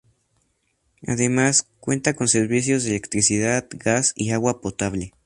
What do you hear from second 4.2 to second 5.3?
agua potable.